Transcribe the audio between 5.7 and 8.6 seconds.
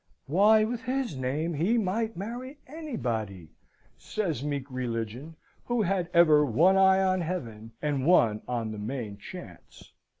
had ever one eye on Heaven and one